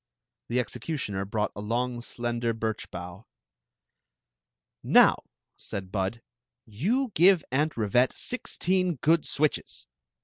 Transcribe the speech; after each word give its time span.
The 0.47 0.59
executioner 0.59 1.25
brought 1.25 1.51
a 1.55 1.61
long, 1.61 2.01
slender 2.01 2.53
birch 2.55 2.89
bough." 2.89 3.27
Now," 4.83 5.21
said 5.57 5.91
Bud, 5.91 6.23
you 6.65 7.11
give 7.13 7.43
Aunt 7.51 7.75
Rivette 7.77 8.13
sixteen 8.13 8.95
good 8.95 9.27
switches." 9.27 9.85